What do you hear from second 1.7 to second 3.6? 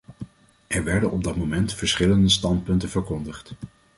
verschillende standpunten verkondigd.